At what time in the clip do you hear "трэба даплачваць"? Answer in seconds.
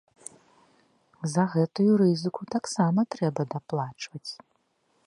3.17-4.27